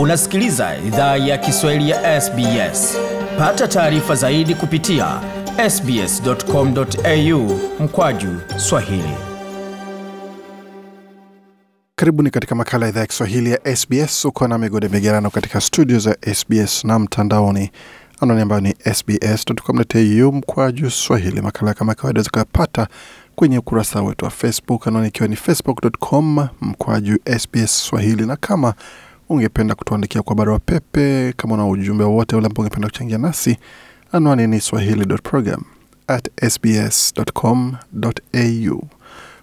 Unasikiliza 0.00 0.76
idhaa 0.86 1.16
ya 1.16 1.38
Kiswahili 1.38 1.90
ya 1.90 2.20
SBS. 2.20 2.96
Pata 3.38 3.68
taarifa 3.68 4.14
zaidi 4.14 4.54
kupitia 4.54 5.20
sbs.com.au 5.70 7.60
mkwaju 7.80 8.28
swahili. 8.56 9.14
Karibuni 11.94 12.30
katika 12.30 12.54
makala 12.54 12.86
ya 12.86 12.90
idhaa 12.90 13.00
ya 13.00 13.06
Kiswahili 13.06 13.50
ya 13.50 13.76
SBS. 13.76 14.24
Uko 14.24 14.48
na 14.48 14.58
migode 14.58 14.88
migerano 14.88 15.30
katika 15.30 15.60
studio 15.60 15.98
za 15.98 16.16
SBS 16.34 16.84
na 16.84 16.98
mtandaoni, 16.98 17.70
anwani 18.20 18.42
ambayo 18.42 18.60
ni 18.60 18.74
sbs.com.au 18.94 20.32
mkwaju 20.32 20.90
swahili. 20.90 21.40
Makala 21.40 21.74
kama 21.74 21.94
kawaida 21.94 22.22
zikapata 22.22 22.88
kwenye 23.36 23.58
ukurasa 23.58 24.02
wetu 24.02 24.24
wa 24.24 24.30
Facebook, 24.30 24.86
anwani 24.86 25.08
ikiwa 25.08 25.28
ni 25.28 25.36
facebook.com 25.36 26.48
mkwaju 26.60 27.18
SBS 27.38 27.84
swahili, 27.86 28.26
na 28.26 28.36
kama 28.36 28.74
ungependa 29.30 29.74
kutuandikia 29.74 30.22
kwa 30.22 30.36
barua 30.36 30.58
pepe, 30.58 31.32
kama 31.36 31.54
una 31.54 31.66
ujumbe 31.68 32.04
wowote 32.04 32.36
ule 32.36 32.46
ambao 32.46 32.62
ungependa 32.62 32.88
kuchangia 32.88 33.18
nasi, 33.18 33.56
anwani 34.12 34.46
ni 34.46 34.60
swahili.program. 34.60 35.62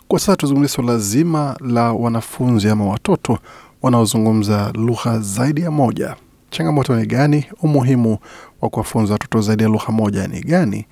Kwa 0.07 0.19
sasa 0.19 0.35
tuzungumzie 0.35 0.69
suala 0.75 0.97
zima 0.97 1.57
la 1.59 1.91
wanafunzi 1.93 2.69
ama 2.69 2.85
watoto 2.85 3.39
wanaozungumza 3.81 4.71
lugha 4.75 5.19
zaidi 5.19 5.61
ya 5.61 5.71
moja. 5.71 6.15
Changamoto 6.49 6.95
ni 6.95 7.05
gani? 7.05 7.45
Umuhimu 7.61 8.17
wa 8.61 8.69
kuwafunza 8.69 9.13
watoto 9.13 9.41
zaidi 9.41 9.63
ya 9.63 9.69
lugha 9.69 9.91
moja 9.93 10.27
ni 10.27 10.41
gani? 10.41 10.85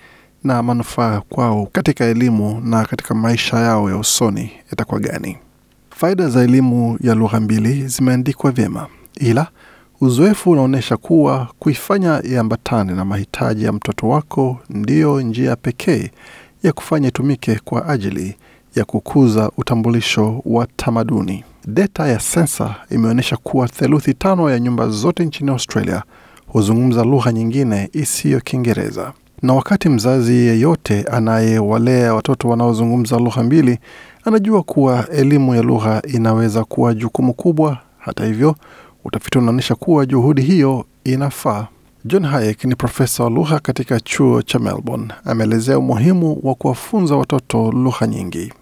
Na 0.44 0.64
manufaa 0.64 1.22
kwao 1.22 1.67
katika 1.72 2.05
elimu 2.05 2.62
na 2.64 2.86
katika 2.86 3.14
maisha 3.16 3.58
yao 3.59 3.89
ya 3.89 3.98
usoni 3.98 4.52
yatakuwa 4.70 5.00
gani? 5.00 5.38
Faida 5.98 6.30
za 6.30 6.41
elimu 6.44 6.98
ya 7.02 7.16
lugha 7.16 7.40
mbili 7.40 7.88
zimeandikwa 7.88 8.52
vyema, 8.52 8.88
ila 9.16 9.48
uzoefu 10.02 10.52
unaonyesha 10.52 10.98
kuwa 10.98 11.47
kuifanya 11.59 12.22
iambatane 12.23 12.94
na 12.94 13.06
mahitaji 13.06 13.64
ya 13.66 13.72
mtoto 13.73 14.08
wako 14.09 14.59
ndiyo 14.70 15.22
njia 15.22 15.55
pekee 15.55 16.11
ya 16.64 16.73
kufanya 16.73 17.08
itumike 17.08 17.59
kwa 17.64 17.89
ajili 17.89 18.36
ya 18.75 18.86
kukuza 18.86 19.52
utambulisho 19.58 20.42
wa 20.45 20.67
tamaduni. 20.75 21.44
Data 21.67 22.08
ya 22.08 22.20
sensa 22.20 22.75
imeonyesha 22.92 23.38
kuwa 23.38 23.67
theluthi 23.67 24.14
tano 24.14 24.50
ya 24.50 24.59
nyumba 24.59 24.88
zote 24.89 25.25
nchini 25.25 25.50
Australia 25.52 26.03
huzungumza 26.48 27.03
lugha 27.03 27.31
nyingine 27.31 27.89
isiyo 27.94 28.39
Kiingereza. 28.42 29.14
Na 29.41 29.53
wakati 29.53 29.89
mzazi 29.89 30.33
yeyote 30.33 31.03
anayewalea 31.11 32.14
watoto 32.14 32.50
wanaozungumza 32.50 33.17
lugha 33.19 33.44
mbili 33.44 33.80
anajua 34.23 34.64
kuwa 34.64 35.09
elimu 35.09 35.55
ya 35.55 35.61
lugha 35.61 36.02
inaweza 36.08 36.64
kuwa 36.64 36.94
jukumu 36.94 37.33
kubwa. 37.33 37.77
Hata 38.00 38.25
hivyo, 38.25 38.55
utafiti 39.05 39.38
unaonyesha 39.38 39.75
kuwa 39.75 40.05
juhudi 40.05 40.42
hiyo 40.42 40.86
inafaa. 41.03 41.67
John 42.05 42.25
Hayek 42.25 42.64
ni 42.66 42.75
profesa 42.75 43.23
wa 43.23 43.30
lugha 43.30 43.59
katika 43.59 44.00
chuo 44.00 44.42
cha 44.42 44.59
Melbourne. 44.59 45.08
Ameelezea 45.25 45.80
umuhimu 45.80 46.39
wa 46.44 46.55
kuwafunza 46.55 47.16
watoto 47.16 47.72
lugha 47.72 48.08
nyingi. 48.08 48.53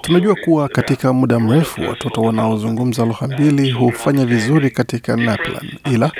Tunajua 0.00 0.34
kuwa 0.34 0.68
katika 0.68 1.12
muda 1.12 1.40
mrefu 1.40 1.80
watoto 1.88 2.20
wanaozungumza 2.22 3.04
lugha 3.04 3.26
mbili 3.28 3.70
hufanya 3.70 4.26
vizuri 4.26 4.70
katika 4.70 5.16
NAPLAN, 5.16 5.70
ila 5.92 6.10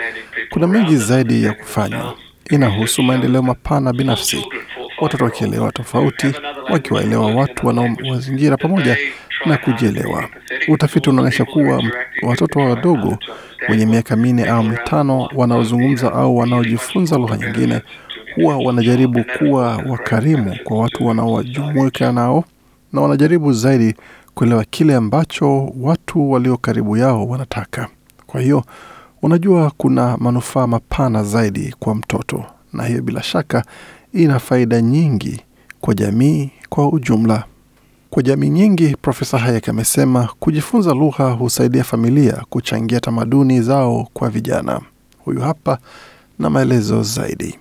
kuna 0.50 0.66
mengi 0.66 0.96
zaidi 0.96 1.44
ya 1.44 1.52
kufanywa. 1.52 2.14
Inahusu 2.50 3.02
maendeleo 3.02 3.42
mapana 3.42 3.92
binafsi, 3.92 4.46
watoto 5.00 5.24
wakielewa 5.24 5.72
tofauti, 5.72 6.26
wakiwaelewa 6.70 7.26
watu 7.34 7.66
wanaowazingira 7.66 8.56
pamoja 8.56 8.96
na 9.46 9.56
kujielewa. 9.56 10.28
Utafiti 10.68 11.10
unaonyesha 11.10 11.44
kuwa 11.44 11.82
watoto 12.22 12.58
wadogo 12.58 13.18
wenye 13.68 13.86
miaka 13.86 14.16
minne 14.16 14.44
au 14.48 14.62
mitano 14.62 15.28
wanaozungumza 15.34 16.12
au 16.12 16.36
wanaojifunza 16.38 17.16
lugha 17.18 17.36
nyingine 17.36 17.80
huwa 18.34 18.58
wanajaribu 18.58 19.24
kuwa 19.38 19.76
wakarimu 19.76 20.56
kwa 20.64 20.78
watu 20.78 21.06
wanaojumuika 21.06 22.12
nao 22.12 22.44
na 22.92 23.00
wanajaribu 23.00 23.52
zaidi 23.52 23.94
kuelewa 24.34 24.64
kile 24.64 24.94
ambacho 24.94 25.72
watu 25.80 26.30
walio 26.30 26.56
karibu 26.56 26.96
yao 26.96 27.26
wanataka. 27.28 27.88
Kwa 28.26 28.40
hiyo 28.40 28.64
unajua, 29.22 29.72
kuna 29.76 30.16
manufaa 30.16 30.66
mapana 30.66 31.24
zaidi 31.24 31.74
kwa 31.78 31.94
mtoto, 31.94 32.44
na 32.72 32.84
hiyo 32.84 33.02
bila 33.02 33.22
shaka 33.22 33.64
ina 34.12 34.38
faida 34.38 34.80
nyingi 34.82 35.40
kwa 35.80 35.94
jamii 35.94 36.50
kwa 36.68 36.88
ujumla. 36.92 37.44
Kwa 38.10 38.22
jamii 38.22 38.48
nyingi, 38.48 38.96
Profesa 39.02 39.38
Hayek 39.38 39.68
amesema 39.68 40.28
kujifunza 40.40 40.94
lugha 40.94 41.30
husaidia 41.30 41.84
familia 41.84 42.42
kuchangia 42.50 43.00
tamaduni 43.00 43.62
zao 43.62 44.08
kwa 44.12 44.30
vijana. 44.30 44.80
Huyu 45.24 45.40
hapa 45.40 45.78
na 46.38 46.50
maelezo 46.50 47.02
zaidi. 47.02 47.58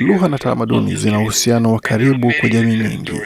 Lugha 0.00 0.28
na 0.28 0.38
tamaduni 0.38 0.96
zina 0.96 1.18
uhusiano 1.20 1.72
wa 1.72 1.80
karibu 1.80 2.32
kwa 2.40 2.48
jamii 2.48 2.76
nyingi, 2.76 3.20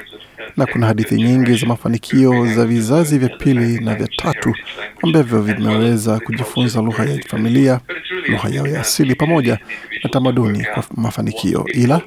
na 0.57 0.67
kuna 0.67 0.87
hadithi 0.87 1.15
nyingi 1.15 1.55
za 1.55 1.67
mafanikio 1.67 2.47
za 2.47 2.65
vizazi 2.67 3.19
vya 3.19 3.29
pili 3.29 3.85
na 3.85 3.95
vya 3.95 4.09
tatu 4.17 4.55
ambavyo 5.03 5.43
vimeweza 5.43 6.21
kujifunza 6.21 6.81
lugha 6.83 7.05
ya 7.05 7.23
familia, 7.23 7.81
lugha 8.29 8.49
yao 8.49 8.67
ya 8.67 8.81
asili, 8.81 9.15
pamoja 9.15 9.59
na 10.05 10.11
tamaduni 10.11 10.65
kwa 10.75 10.85
mafanikio. 10.97 11.65
Ila 11.75 12.01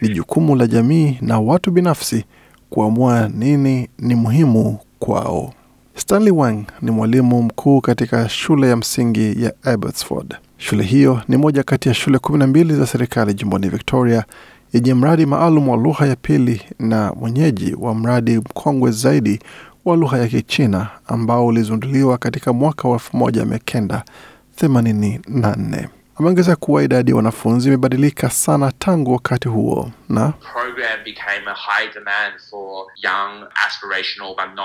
ni 0.00 0.08
jukumu 0.08 0.56
la 0.56 0.66
jamii 0.66 1.18
na 1.20 1.40
watu 1.40 1.70
binafsi 1.70 2.24
kuamua 2.70 3.28
nini 3.34 3.88
ni 3.98 4.14
muhimu 4.14 4.78
kwao. 4.98 5.54
Stanley 5.94 6.30
Wang 6.32 6.64
ni 6.82 6.90
mwalimu 6.90 7.42
mkuu 7.42 7.80
katika 7.80 8.28
shule 8.28 8.68
ya 8.68 8.76
msingi 8.76 9.42
ya 9.44 9.52
Abbotsford. 9.62 10.36
Shule 10.64 10.84
hiyo 10.84 11.22
ni 11.28 11.36
moja 11.36 11.62
kati 11.62 11.88
ya 11.88 11.94
shule 11.94 12.18
kumi 12.18 12.38
na 12.38 12.46
mbili 12.46 12.74
za 12.74 12.86
serikali 12.86 13.34
jimboni 13.34 13.68
Victoria 13.68 14.24
yenye 14.72 14.94
mradi 14.94 15.26
maalum 15.26 15.68
wa 15.68 15.76
lugha 15.76 16.06
ya 16.06 16.16
pili 16.16 16.62
na 16.78 17.12
mwenyeji 17.12 17.76
wa 17.78 17.94
mradi 17.94 18.38
mkongwe 18.38 18.90
zaidi 18.90 19.40
wa 19.84 19.96
lugha 19.96 20.18
ya 20.18 20.28
Kichina 20.28 20.88
ambao 21.06 21.46
ulizunduliwa 21.46 22.18
katika 22.18 22.52
mwaka 22.52 22.88
wa 22.88 22.98
1984. 22.98 25.88
Ameongeza 26.22 26.56
kuwa 26.56 26.82
idadi 26.82 27.10
ya 27.10 27.16
wanafunzi 27.16 27.68
imebadilika 27.68 28.30
sana 28.30 28.72
tangu 28.78 29.12
wakati 29.12 29.48
huo 29.48 29.90
na 30.08 30.32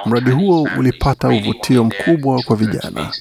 mradi 0.06 0.32
huo 0.32 0.68
ulipata 0.78 1.28
uvutio 1.30 1.84
mkubwa 1.84 2.42
kwa 2.44 2.56
vijana, 2.56 3.12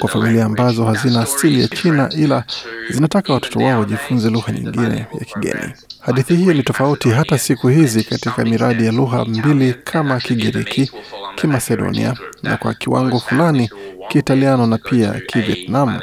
kwa 0.00 0.08
familia 0.08 0.44
ambazo 0.44 0.84
hazina 0.84 1.20
asili 1.20 1.60
ya 1.62 1.68
China 1.68 2.08
ila 2.16 2.44
zinataka 2.90 3.32
watoto 3.32 3.58
wao 3.58 3.80
wajifunze 3.80 4.30
lugha 4.30 4.52
nyingine 4.52 5.06
ya 5.18 5.24
kigeni. 5.24 5.72
Hadithi 6.00 6.36
hiyo 6.36 6.54
ni 6.54 6.62
tofauti 6.62 7.10
hata 7.10 7.38
siku 7.38 7.68
hizi 7.68 8.04
katika 8.04 8.44
miradi 8.44 8.86
ya 8.86 8.92
lugha 8.92 9.24
mbili 9.24 9.74
kama 9.74 10.20
Kigiriki, 10.20 10.90
Kimasedonia 11.34 12.14
na 12.42 12.56
kwa 12.56 12.74
kiwango 12.74 13.20
fulani 13.20 13.70
Kiitaliano 14.08 14.66
na 14.66 14.78
pia 14.78 15.20
Kivietnam 15.26 16.00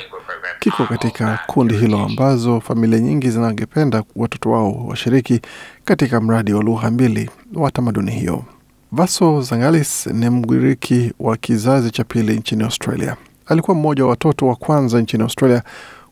kiko 0.59 0.85
katika 0.85 1.39
kundi 1.47 1.77
hilo 1.77 1.99
ambazo 1.99 2.59
familia 2.61 2.99
nyingi 2.99 3.29
zinangependa 3.29 4.03
watoto 4.15 4.51
wao 4.51 4.71
washiriki 4.87 5.41
katika 5.85 6.21
mradi 6.21 6.53
wa 6.53 6.63
lugha 6.63 6.91
mbili 6.91 7.29
wa 7.55 7.71
tamaduni 7.71 8.11
hiyo. 8.11 8.43
Vaso 8.91 9.41
Zangalis 9.41 10.07
ni 10.07 10.29
Mgiriki 10.29 11.13
wa 11.19 11.37
kizazi 11.37 11.91
cha 11.91 12.03
pili 12.03 12.35
nchini 12.35 12.63
Australia. 12.63 13.15
Alikuwa 13.45 13.75
mmoja 13.77 14.03
wa 14.03 14.09
watoto 14.09 14.47
wa 14.47 14.55
kwanza 14.55 15.01
nchini 15.01 15.23
Australia 15.23 15.63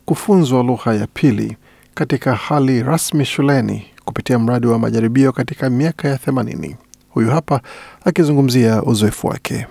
kufunzwa 0.04 0.62
lugha 0.62 0.94
ya 0.94 1.06
pili 1.06 1.56
katika 1.94 2.34
hali 2.34 2.82
rasmi 2.82 3.24
shuleni 3.24 3.86
kupitia 4.04 4.38
mradi 4.38 4.66
wa 4.66 4.78
majaribio 4.78 5.32
katika 5.32 5.70
miaka 5.70 6.08
ya 6.08 6.18
themanini. 6.18 6.76
Huyu 7.08 7.30
hapa 7.30 7.60
akizungumzia 8.04 8.82
uzoefu 8.82 9.26
wake. 9.26 9.66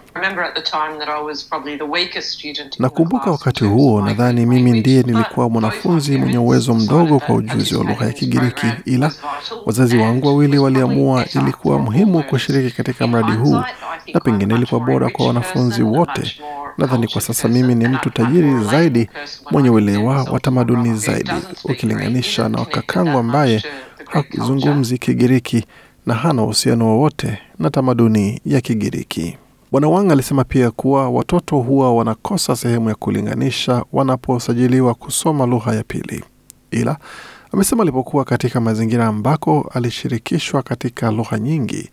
Nakumbuka 2.80 3.32
wakati 3.32 3.64
huo, 3.66 4.02
nadhani 4.02 4.46
mimi 4.46 4.80
ndiye 4.80 5.04
nilikuwa 5.04 5.50
mwanafunzi 5.50 6.18
mwenye 6.18 6.38
uwezo 6.38 6.74
mdogo 6.74 7.20
kwa 7.20 7.36
ujuzi 7.36 7.76
wa 7.76 7.84
lugha 7.84 8.06
ya 8.06 8.12
Kigiriki, 8.14 8.68
ila 8.86 9.12
wazazi 9.66 9.98
wangu 9.98 10.28
wawili 10.28 10.58
waliamua 10.58 11.26
ilikuwa 11.36 11.80
muhimu 11.80 12.24
kushiriki 12.24 12.78
katika 12.78 13.08
mradi 13.08 13.32
huu, 13.32 13.62
na 14.14 14.20
pengine 14.20 14.56
ilikuwa 14.56 14.82
bora 14.82 15.10
kwa 15.10 15.28
wanafunzi 15.28 15.84
wote. 15.84 16.36
Nadhani 16.78 17.08
kwa 17.08 17.22
sasa 17.22 17.48
mimi 17.48 17.76
ni 17.76 17.88
mtu 17.88 18.10
tajiri 18.10 18.64
zaidi, 18.64 19.10
mwenye 19.52 19.70
uelewa 19.70 20.24
wa 20.24 20.40
tamaduni 20.40 20.98
zaidi, 20.98 21.32
ukilinganisha 21.64 22.50
na 22.50 22.66
kakangu 22.66 23.18
ambaye 23.18 23.64
hazungumzi 24.38 24.98
Kigiriki 24.98 25.66
na 26.08 26.14
hana 26.14 26.44
uhusiano 26.44 26.86
wowote 26.88 27.38
na 27.60 27.70
tamaduni 27.70 28.42
ya 28.46 28.62
Kigiriki. 28.62 29.38
Bwana 29.72 29.88
Wang 29.88 30.12
alisema 30.12 30.44
pia 30.44 30.72
kuwa 30.72 31.10
watoto 31.10 31.58
huwa 31.58 31.96
wanakosa 31.96 32.56
sehemu 32.56 32.90
ya 32.90 32.96
kulinganisha 32.96 33.84
wanaposajiliwa 33.94 34.94
kusoma 34.94 35.46
lugha 35.46 35.76
ya 35.76 35.84
pili, 35.84 36.24
ila 36.72 36.98
amesema 37.54 37.82
alipokuwa 37.84 38.26
katika 38.26 38.62
mazingira 38.62 39.08
ambako 39.08 39.72
alishirikishwa 39.74 40.62
katika 40.64 41.12
lugha 41.12 41.40
nyingi 41.40 41.90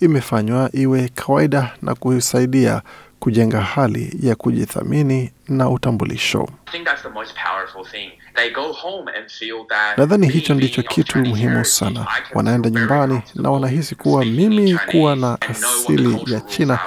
imefanywa 0.00 0.70
iwe 0.72 1.08
kawaida 1.14 1.70
na 1.82 1.94
kusaidia 1.94 2.82
kujenga 3.20 3.60
hali 3.60 4.16
ya 4.22 4.34
kujithamini 4.34 5.30
na 5.48 5.70
utambulisho. 5.70 6.48
Nadhani 9.96 10.28
hicho 10.28 10.54
ndicho 10.54 10.82
kitu 10.82 11.18
muhimu 11.18 11.64
sana. 11.64 12.06
Wanaenda 12.34 12.70
nyumbani 12.70 13.20
na 13.34 13.50
wanahisi 13.50 13.94
kuwa 13.94 14.24
mimi 14.24 14.78
kuwa 14.90 15.16
na 15.16 15.38
asili 15.40 16.32
ya 16.32 16.40
China, 16.40 16.78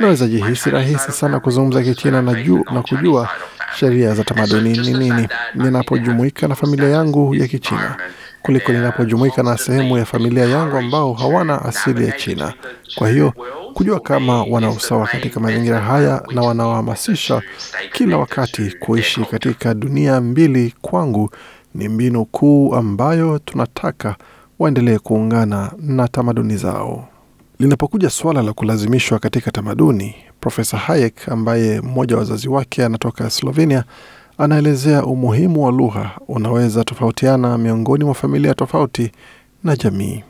naweza 0.00 0.26
jihisi 0.26 0.70
rahisi 0.70 1.12
sana 1.12 1.40
kuzungumza 1.40 1.82
Kichina 1.82 2.22
na, 2.22 2.42
juu, 2.42 2.64
na 2.72 2.82
kujua 2.82 3.28
sheria 3.76 4.14
za 4.14 4.24
tamaduni 4.24 4.72
ni 4.78 4.92
nini 4.92 5.28
ninapojumuika 5.54 6.48
na 6.48 6.54
familia 6.54 6.88
yangu 6.88 7.34
ya 7.34 7.48
Kichina 7.48 7.96
kuliko 8.42 8.72
ninapojumuika 8.72 9.42
na 9.42 9.58
sehemu 9.58 9.98
ya 9.98 10.04
familia 10.04 10.44
yangu 10.44 10.76
ambao 10.76 11.12
hawana 11.12 11.62
asili 11.62 12.06
ya 12.06 12.12
China. 12.12 12.54
Kwa 12.94 13.08
hiyo 13.10 13.32
kujua 13.74 14.00
kama 14.00 14.42
wana 14.44 14.70
usawa 14.70 15.06
katika 15.06 15.40
mazingira 15.40 15.80
haya 15.80 16.22
na 16.34 16.42
wanaohamasisha 16.42 17.42
kila 17.92 18.18
wakati 18.18 18.70
kuishi 18.80 19.20
katika 19.24 19.74
dunia 19.74 20.20
mbili, 20.20 20.74
kwangu 20.82 21.30
ni 21.74 21.88
mbinu 21.88 22.24
kuu 22.24 22.74
ambayo 22.74 23.38
tunataka 23.38 24.16
waendelee 24.58 24.98
kuungana 24.98 25.72
na 25.78 26.08
tamaduni 26.08 26.56
zao. 26.56 27.08
Linapokuja 27.58 28.10
suala 28.10 28.42
la 28.42 28.52
kulazimishwa 28.52 29.18
katika 29.18 29.50
tamaduni, 29.50 30.14
Profesa 30.40 30.76
Hayek 30.76 31.28
ambaye 31.28 31.80
mmoja 31.80 32.14
wa 32.14 32.18
wazazi 32.20 32.48
wake 32.48 32.84
anatoka 32.84 33.30
Slovenia 33.30 33.84
anaelezea 34.38 35.04
umuhimu 35.04 35.64
wa 35.64 35.72
lugha 35.72 36.10
unaweza 36.28 36.84
tofautiana 36.84 37.58
miongoni 37.58 38.04
mwa 38.04 38.14
familia 38.14 38.54
tofauti 38.54 39.10
na 39.64 39.76
jamii. 39.76 40.24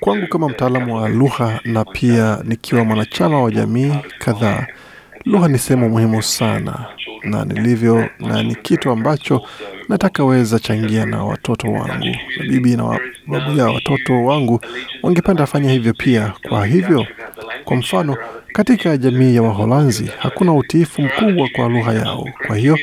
Kwangu 0.00 0.26
kama 0.26 0.48
mtaalamu 0.48 0.96
wa 0.96 1.08
lugha 1.08 1.60
na 1.64 1.84
pia 1.84 2.38
nikiwa 2.44 2.84
mwanachama 2.84 3.42
wa 3.42 3.50
jamii 3.50 3.92
kadhaa, 4.18 4.66
lugha 5.24 5.48
ni 5.48 5.58
sehemu 5.58 5.88
muhimu 5.88 6.22
sana 6.22 6.86
na 7.24 7.44
nilivyo, 7.44 8.08
na 8.20 8.42
ni 8.42 8.54
kitu 8.54 8.90
ambacho 8.90 9.42
nataka 9.88 10.24
weza 10.24 10.58
changia 10.58 11.06
na 11.06 11.24
watoto 11.24 11.72
wangu, 11.72 12.16
bibi 12.48 12.76
na 12.76 13.00
babu 13.26 13.58
ya 13.58 13.66
watoto 13.66 14.24
wangu 14.24 14.60
wangependa 15.02 15.44
afanya 15.44 15.70
hivyo 15.72 15.94
pia. 15.94 16.32
Kwa 16.48 16.66
hivyo, 16.66 17.06
kwa 17.64 17.76
mfano 17.76 18.16
katika 18.54 18.96
jamii 18.96 19.34
ya 19.34 19.42
Waholanzi 19.42 20.10
hakuna 20.18 20.54
utiifu 20.54 21.02
mkubwa 21.02 21.48
kwa 21.56 21.68
lugha 21.68 21.92
yao. 21.92 22.28
Kwa 22.46 22.56
hiyo 22.56 22.78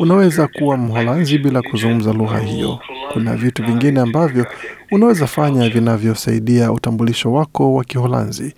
unaweza 0.00 0.48
kuwa 0.48 0.76
Mholanzi 0.76 1.38
bila 1.38 1.62
kuzungumza 1.62 2.12
lugha 2.12 2.38
hiyo. 2.38 2.78
Kuna 3.12 3.36
vitu 3.36 3.64
vingine 3.64 4.00
ambavyo 4.00 4.46
unaweza 4.90 5.26
fanya 5.26 5.68
vinavyosaidia 5.68 6.72
utambulisho 6.72 7.32
wako 7.32 7.74
wa 7.74 7.84
Kiholanzi. 7.84 8.54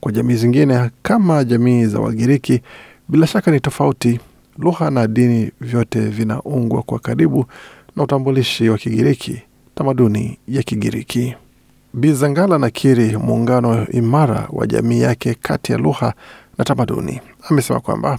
Kwa 0.00 0.12
jamii 0.12 0.34
zingine 0.34 0.90
kama 1.02 1.44
jamii 1.44 1.84
za 1.84 1.98
Wagiriki, 2.00 2.60
bila 3.08 3.26
shaka 3.26 3.50
ni 3.50 3.60
tofauti. 3.60 4.20
Lugha 4.58 4.90
na 4.90 5.06
dini 5.06 5.50
vyote 5.60 6.00
vinaungwa 6.00 6.82
kwa 6.82 6.98
karibu 6.98 7.46
na 7.96 8.02
utambulishi 8.02 8.68
wa 8.68 8.78
Kigiriki, 8.78 9.42
tamaduni 9.74 10.38
ya 10.48 10.62
Kigiriki. 10.62 11.34
Bizangala 11.96 12.58
nakiri 12.58 13.16
muungano 13.16 13.86
imara 13.90 14.48
wa 14.52 14.66
jamii 14.66 15.00
yake 15.00 15.34
kati 15.34 15.72
ya 15.72 15.78
lugha 15.78 16.14
na 16.58 16.64
tamaduni. 16.64 17.20
Amesema 17.50 17.80
kwamba 17.80 18.18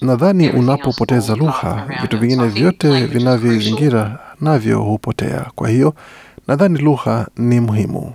nadhani 0.00 0.50
unapopoteza 0.50 1.34
lugha, 1.36 1.86
vitu 2.02 2.18
vingine 2.18 2.46
vyote 2.48 3.06
vinavyoizingira 3.06 4.18
navyo 4.40 4.80
hupotea. 4.82 5.46
Kwa 5.54 5.68
hiyo 5.68 5.94
nadhani 6.48 6.78
lugha 6.78 7.26
ni 7.36 7.60
muhimu. 7.60 8.12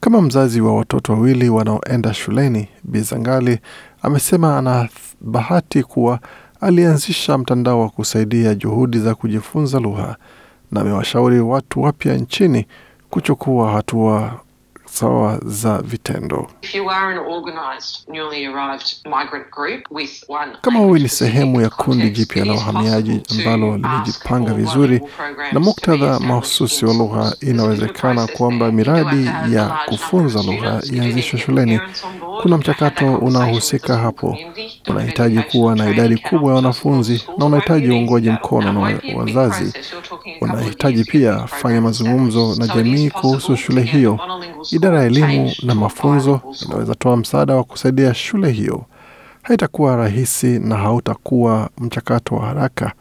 Kama 0.00 0.22
mzazi 0.22 0.60
wa 0.60 0.76
watoto 0.76 1.12
wawili 1.12 1.48
wanaoenda 1.48 2.14
shuleni, 2.14 2.68
Bizangali 2.84 3.58
amesema 4.02 4.58
ana 4.58 4.88
bahati 5.20 5.82
kuwa 5.82 6.20
alianzisha 6.60 7.38
mtandao 7.38 7.80
wa 7.80 7.88
kusaidia 7.88 8.54
juhudi 8.54 8.98
za 8.98 9.14
kujifunza 9.14 9.80
lugha 9.80 10.16
na 10.72 10.80
amewashauri 10.80 11.40
watu 11.40 11.82
wapya 11.82 12.14
nchini 12.14 12.66
kuchukua 13.10 13.72
hatua 13.72 14.40
sawa 14.84 15.40
za 15.44 15.78
vitendo. 15.82 16.46
Kama 20.60 20.80
wewe 20.80 20.98
ni 20.98 21.08
sehemu 21.08 21.60
ya 21.60 21.70
kundi 21.70 22.10
jipya 22.10 22.44
la 22.44 22.52
wahamiaji 22.52 23.20
ambalo 23.38 23.76
limejipanga 23.76 24.54
vizuri 24.54 25.00
na 25.52 25.60
muktadha 25.60 26.20
mahususi 26.20 26.84
wa 26.86 26.94
lugha, 26.94 27.34
inawezekana 27.40 28.26
kwamba 28.26 28.72
miradi 28.72 29.26
ya 29.54 29.78
kufunza 29.86 30.42
lugha 30.42 30.82
ianzishwe 30.92 31.38
shuleni. 31.38 31.80
Kuna 32.42 32.58
mchakato 32.58 33.14
unaohusika 33.16 33.96
hapo. 33.96 34.38
Unahitaji 34.88 35.38
kuwa 35.42 35.76
na 35.76 35.90
idadi 35.90 36.16
kubwa 36.18 36.50
ya 36.50 36.56
wanafunzi 36.56 37.24
na 37.38 37.44
unahitaji 37.46 37.90
uungwaji 37.90 38.30
mkono 38.30 38.72
na 38.72 39.00
wazazi. 39.16 39.72
Unahitaji 40.40 41.04
pia 41.04 41.46
fanya 41.46 41.80
mazungumzo 41.80 42.54
na 42.58 42.66
jamii 42.66 43.10
kuhusu 43.10 43.56
shule 43.56 43.82
hiyo. 43.82 44.18
Idara 44.72 44.98
ya 45.00 45.06
elimu 45.06 45.52
na 45.62 45.74
mafunzo 45.74 46.40
inaweza 46.66 46.94
toa 46.94 47.16
msaada 47.16 47.54
wa 47.56 47.64
kusaidia 47.64 48.14
shule 48.14 48.50
hiyo. 48.50 48.84
Haitakuwa 49.42 49.96
rahisi 49.96 50.46
na 50.58 50.76
hautakuwa 50.76 51.70
mchakato 51.78 52.34
wa 52.34 52.46
haraka. 52.46 52.92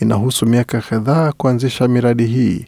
Inahusu 0.00 0.46
miaka 0.46 0.80
kadhaa 0.80 1.32
kuanzisha 1.32 1.88
miradi 1.88 2.26
hii. 2.26 2.66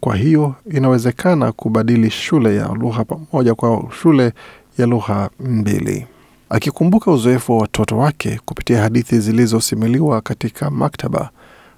Kwa 0.00 0.16
hiyo 0.16 0.54
inawezekana 0.70 1.52
kubadili 1.52 2.10
shule 2.10 2.56
ya 2.56 2.68
lugha 2.68 3.04
pamoja 3.04 3.54
kwa 3.54 3.84
shule 4.02 4.32
ya 4.78 4.86
lugha 4.86 5.30
mbili. 5.40 6.06
Akikumbuka 6.50 7.10
uzoefu 7.10 7.52
wa 7.52 7.58
watoto 7.58 7.98
wake 7.98 8.40
kupitia 8.44 8.82
hadithi 8.82 9.18
zilizosimuliwa 9.20 10.20
katika 10.20 10.70
maktaba, 10.70 11.30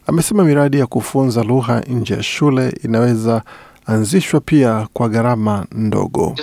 amesema 0.07 0.45
miradi 0.45 0.79
ya 0.79 0.87
kufunza 0.87 1.43
lugha 1.43 1.81
nje 1.81 2.15
ya 2.15 2.23
shule 2.23 2.75
inaweza 2.85 3.43
anzishwa 3.87 4.41
pia 4.41 4.89
kwa 4.93 5.09
gharama 5.09 5.67
ndogo. 5.73 6.37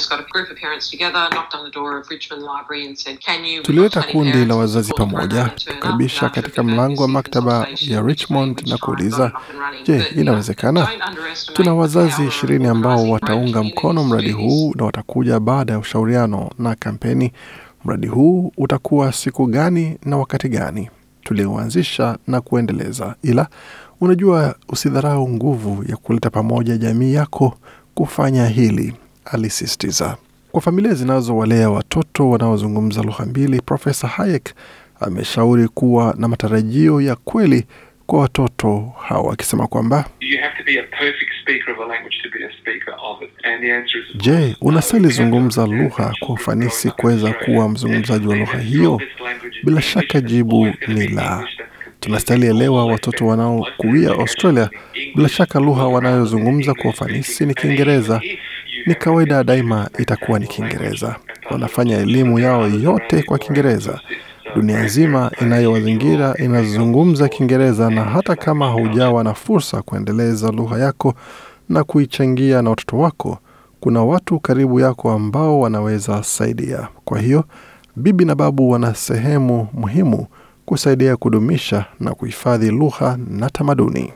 Tulileta 3.64 4.04
kundi 4.04 4.46
la 4.46 4.56
wazazi 4.56 4.94
pamoja, 4.94 5.46
tukaribisha 5.46 6.30
katika 6.30 6.64
mlango 6.64 7.02
wa 7.02 7.08
maktaba 7.08 7.68
ya 7.82 8.02
Richmond 8.02 8.68
na 8.68 8.78
kuuliza, 8.78 9.32
je, 9.86 10.06
inawezekana? 10.16 10.88
Tuna 11.54 11.74
wazazi 11.74 12.26
ishirini 12.28 12.68
ambao 12.68 13.10
wataunga 13.10 13.64
mkono 13.64 14.04
mradi 14.04 14.32
huu 14.32 14.74
na 14.76 14.86
watakuja 14.86 15.40
baada 15.40 15.74
ya 15.74 15.80
ushauriano 15.80 16.50
na 16.60 16.76
kampeni. 16.76 17.32
Mradi 17.86 18.08
huu 18.08 18.52
utakuwa 18.58 19.14
siku 19.14 19.46
gani 19.46 19.98
na 20.06 20.18
wakati 20.18 20.50
gani? 20.50 20.90
Tulioanzisha 21.30 22.18
na 22.28 22.42
kuendeleza, 22.42 23.16
ila 23.24 23.48
unajua, 24.02 24.56
usidharau 24.70 25.30
nguvu 25.30 25.86
ya 25.90 25.98
kuleta 25.98 26.30
pamoja 26.30 26.78
jamii 26.78 27.14
yako 27.14 27.58
kufanya 27.96 28.48
hili, 28.48 28.94
alisisitiza. 29.26 30.18
Kwa 30.52 30.62
familia 30.62 30.94
zinazowalea 30.94 31.70
watoto 31.70 32.30
wanaozungumza 32.30 33.02
lugha 33.04 33.26
mbili, 33.26 33.62
Profesa 33.62 34.08
Hayek 34.08 34.54
ameshauri 35.00 35.68
kuwa 35.68 36.16
na 36.18 36.28
matarajio 36.28 37.02
ya 37.02 37.16
kweli 37.16 37.66
kwa 38.06 38.20
watoto 38.20 38.92
hawa, 39.00 39.34
akisema 39.34 39.68
kwamba 39.68 40.06
Je, 44.16 44.56
unastahili 44.62 45.10
zungumza 45.10 45.66
lugha 45.68 46.14
kwa 46.20 46.30
ufanisi 46.36 46.92
kuweza 46.92 47.34
kuwa 47.34 47.70
mzungumzaji 47.70 48.28
wa 48.28 48.36
lugha 48.36 48.58
hiyo? 48.60 49.02
Bila 49.64 49.82
shaka 49.82 50.22
jibu 50.22 50.68
ni 50.88 51.08
la. 51.08 51.48
Tunastahili 52.00 52.48
elewa 52.48 52.86
watoto 52.86 53.28
wanaokuia 53.28 54.10
Australia, 54.12 54.70
bila 55.16 55.30
shaka 55.30 55.60
lugha 55.60 55.88
wanayozungumza 55.88 56.74
kwa 56.74 56.90
ufanisi 56.90 57.46
ni 57.46 57.54
Kiingereza. 57.54 58.22
Ni 58.86 58.96
kawaida 58.96 59.44
daima 59.44 59.90
itakuwa 60.00 60.40
ni 60.40 60.48
Kiingereza. 60.48 61.16
Wanafanya 61.52 61.98
elimu 61.98 62.40
yao 62.40 62.68
yote 62.68 63.24
kwa 63.24 63.38
Kiingereza. 63.38 64.00
Dunia 64.56 64.84
nzima 64.84 65.32
inayowazingira 65.42 66.36
inazungumza 66.38 67.30
Kiingereza, 67.30 67.90
na 67.90 68.04
hata 68.04 68.36
kama 68.36 68.68
haujawa 68.68 69.24
na 69.24 69.34
fursa 69.34 69.82
kuendeleza 69.82 70.52
lugha 70.52 70.78
yako 70.78 71.14
na 71.70 71.84
kuichangia 71.84 72.62
na 72.62 72.70
watoto 72.70 72.98
wako, 72.98 73.38
kuna 73.80 74.04
watu 74.04 74.40
karibu 74.40 74.80
yako 74.80 75.12
ambao 75.12 75.60
wanaweza 75.60 76.24
saidia. 76.24 76.88
Kwa 77.06 77.20
hiyo 77.20 77.44
bibi 78.00 78.26
na 78.26 78.36
babu 78.36 78.70
wana 78.70 78.96
sehemu 78.96 79.68
muhimu 79.74 80.26
kusaidia 80.66 81.18
kudumisha 81.18 81.86
na 82.00 82.12
kuhifadhi 82.14 82.72
lugha 82.72 83.18
na 83.30 83.50
tamaduni 83.50 84.14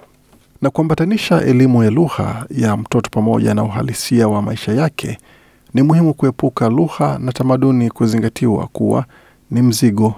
na 0.62 0.70
kuambatanisha 0.70 1.42
elimu 1.42 1.84
ya 1.84 1.90
lugha 1.92 2.46
ya 2.50 2.78
mtoto 2.78 3.10
pamoja 3.10 3.54
na 3.54 3.64
uhalisia 3.64 4.28
wa 4.28 4.42
maisha 4.42 4.74
yake. 4.74 5.18
Ni 5.74 5.82
muhimu 5.82 6.14
kuepuka 6.14 6.70
lugha 6.70 7.18
na 7.20 7.32
tamaduni 7.32 7.90
kuzingatiwa 7.90 8.68
kuwa 8.68 9.06
ni 9.52 9.62
mzigo, 9.62 10.16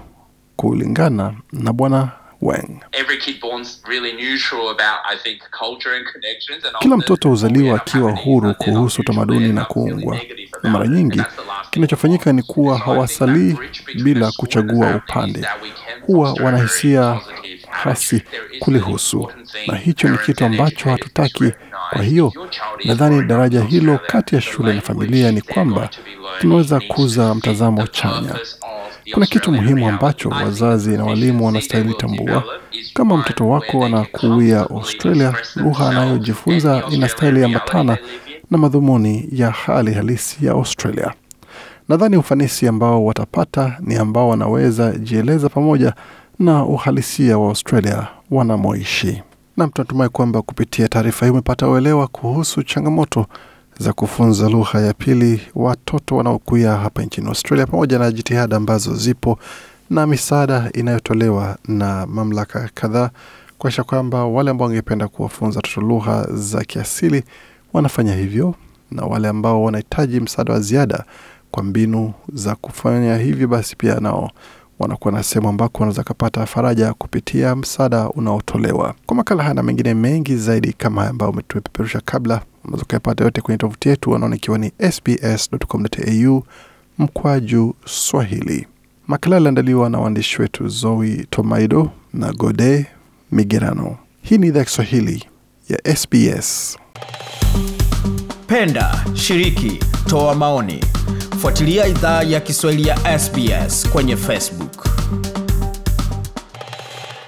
kulingana 0.56 1.34
na 1.52 1.72
Bwana 1.72 2.08
Weng. 2.42 2.80
every 2.92 3.18
kid 3.18 3.40
born's 3.40 3.82
really 3.88 4.12
neutral 4.12 4.68
about 4.68 4.98
I 5.12 5.16
think 5.16 5.38
culture 5.50 5.96
and 5.96 6.06
connections 6.12 6.64
and 6.64 6.76
Kila 6.78 6.96
mtoto 6.96 7.28
huzaliwa 7.28 7.76
akiwa 7.76 8.12
huru 8.12 8.54
kuhusu 8.54 9.02
tamaduni 9.02 9.52
na 9.52 9.64
kuungwa, 9.64 10.20
na 10.62 10.70
mara 10.70 10.86
nyingi 10.86 11.22
kinachofanyika 11.70 12.32
ni 12.32 12.42
kuwa 12.42 12.78
hawasalii 12.78 13.56
bila 14.02 14.32
kuchagua 14.32 14.94
upande, 14.96 15.46
huwa 16.06 16.32
wanahisia 16.32 17.20
hasi 17.70 18.22
kulihusu, 18.58 19.30
na 19.66 19.76
hicho 19.76 20.08
ni 20.08 20.18
kitu 20.18 20.44
ambacho 20.44 20.90
hatutaki. 20.90 21.52
Kwa 21.90 22.02
hiyo 22.02 22.32
nadhani 22.84 23.22
daraja 23.22 23.62
hilo 23.62 23.98
kati 24.06 24.34
ya 24.34 24.40
shule 24.40 24.72
na 24.72 24.80
familia 24.80 25.32
ni 25.32 25.40
kwamba 25.42 25.88
tunaweza 26.40 26.80
kuza 26.80 27.34
mtazamo 27.34 27.86
chanya. 27.86 28.34
Kuna 29.14 29.26
kitu 29.26 29.52
muhimu 29.52 29.88
ambacho 29.88 30.28
wazazi 30.28 30.96
na 30.96 31.04
walimu 31.04 31.46
wanastahili 31.46 31.94
tambua. 31.94 32.44
Kama 32.94 33.16
mtoto 33.16 33.48
wako 33.48 33.84
anakuia 33.84 34.60
Australia, 34.60 35.34
lugha 35.56 35.88
anayojifunza 35.90 36.82
inastahili 36.90 37.44
ambatana 37.44 37.98
na 38.50 38.58
madhumuni 38.58 39.28
ya 39.32 39.50
hali 39.50 39.94
halisi 39.94 40.46
ya 40.46 40.52
Australia. 40.52 41.12
Nadhani 41.88 42.16
ufanisi 42.16 42.68
ambao 42.68 43.04
watapata 43.04 43.76
ni 43.80 43.96
ambao 43.96 44.28
wanaweza 44.28 44.92
jieleza 44.92 45.48
pamoja 45.48 45.92
na 46.38 46.64
uhalisia 46.64 47.38
wa 47.38 47.48
Australia 47.48 48.06
wanamoishi. 48.30 49.22
Nam, 49.56 49.70
tunatumai 49.70 50.08
kwamba 50.08 50.42
kupitia 50.42 50.88
taarifa 50.88 51.26
hii 51.26 51.32
umepata 51.32 51.68
uelewa 51.68 52.06
kuhusu 52.06 52.62
changamoto 52.62 53.26
za 53.78 53.92
kufunza 53.92 54.48
lugha 54.48 54.80
ya 54.80 54.92
pili 54.92 55.40
watoto 55.54 56.16
wanaokuya 56.16 56.76
hapa 56.76 57.02
nchini 57.02 57.28
Australia, 57.28 57.66
pamoja 57.66 57.98
na 57.98 58.10
jitihada 58.12 58.56
ambazo 58.56 58.94
zipo 58.94 59.38
na 59.90 60.06
misaada 60.06 60.70
inayotolewa 60.74 61.56
na 61.68 62.06
mamlaka 62.06 62.70
kadhaa 62.74 63.10
kuakisha 63.58 63.84
kwamba 63.84 64.24
wale 64.24 64.50
ambao 64.50 64.68
wangependa 64.68 65.08
kuwafunza 65.08 65.58
watoto 65.58 65.80
lugha 65.80 66.26
za 66.34 66.64
kiasili 66.64 67.24
wanafanya 67.72 68.14
hivyo, 68.16 68.54
na 68.90 69.02
wale 69.02 69.28
ambao 69.28 69.62
wanahitaji 69.62 70.20
msaada 70.20 70.52
wa 70.52 70.60
ziada 70.60 71.04
kwa 71.50 71.62
mbinu 71.62 72.12
za 72.32 72.54
kufanya 72.54 73.16
hivyo, 73.16 73.48
basi 73.48 73.76
pia 73.76 74.00
nao 74.00 74.30
wanakuwa 74.78 75.12
na 75.12 75.22
sehemu 75.22 75.48
ambako 75.48 75.78
wanaweza 75.78 76.02
kapata 76.02 76.46
faraja 76.46 76.94
kupitia 76.94 77.56
msaada 77.56 78.08
unaotolewa. 78.08 78.94
Kwa 79.06 79.16
makala 79.16 79.42
haya 79.42 79.54
na 79.54 79.62
mengine 79.62 79.94
mengi 79.94 80.36
zaidi 80.36 80.72
kama 80.72 81.00
haya 81.00 81.10
ambayo 81.10 81.32
tumepeperusha 81.48 82.00
kabla, 82.04 82.40
unaweza 82.66 82.82
ukayapata 82.82 83.24
yote 83.24 83.40
kwenye 83.40 83.58
tovuti 83.58 83.88
yetu 83.88 84.16
anaona 84.16 84.36
ikiwa 84.36 84.58
ni 84.58 84.72
sbs.com.au 84.92 86.44
mkwaju 86.98 87.74
Swahili. 87.84 88.66
Makala 89.06 89.36
aliandaliwa 89.36 89.90
na 89.90 89.98
waandishi 89.98 90.42
wetu 90.42 90.68
Zoe 90.68 91.26
Tomaido 91.30 91.90
na 92.14 92.32
Gode 92.32 92.86
Migerano. 93.32 93.96
Hii 94.22 94.38
ni 94.38 94.46
idhaa 94.46 94.58
ya 94.58 94.64
Kiswahili 94.64 95.24
ya 95.68 95.96
SBS. 95.96 96.78
Penda, 98.46 99.04
shiriki, 99.14 99.78
toa 100.06 100.34
maoni. 100.34 100.84
Fuatilia 101.40 101.86
idhaa 101.86 102.22
ya 102.22 102.40
Kiswahili 102.40 102.88
ya 102.88 103.18
SBS 103.18 103.88
kwenye 103.90 104.16
Facebook. 104.16 104.86